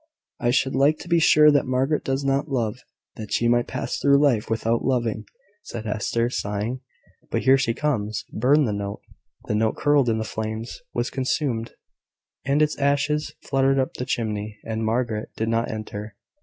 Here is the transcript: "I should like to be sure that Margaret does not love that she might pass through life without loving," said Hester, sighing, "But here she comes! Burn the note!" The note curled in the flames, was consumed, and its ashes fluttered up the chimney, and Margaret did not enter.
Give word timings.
"I 0.39 0.49
should 0.49 0.73
like 0.73 0.97
to 1.01 1.07
be 1.07 1.19
sure 1.19 1.51
that 1.51 1.67
Margaret 1.67 2.03
does 2.03 2.25
not 2.25 2.49
love 2.49 2.79
that 3.17 3.31
she 3.31 3.47
might 3.47 3.67
pass 3.67 3.99
through 3.99 4.17
life 4.17 4.49
without 4.49 4.83
loving," 4.83 5.25
said 5.61 5.85
Hester, 5.85 6.27
sighing, 6.27 6.81
"But 7.29 7.43
here 7.43 7.57
she 7.59 7.75
comes! 7.75 8.25
Burn 8.33 8.65
the 8.65 8.73
note!" 8.73 9.01
The 9.45 9.53
note 9.53 9.75
curled 9.77 10.09
in 10.09 10.17
the 10.17 10.23
flames, 10.23 10.81
was 10.91 11.11
consumed, 11.11 11.73
and 12.43 12.63
its 12.63 12.79
ashes 12.79 13.35
fluttered 13.43 13.77
up 13.77 13.93
the 13.93 14.05
chimney, 14.05 14.57
and 14.65 14.83
Margaret 14.83 15.29
did 15.37 15.49
not 15.49 15.69
enter. 15.69 16.15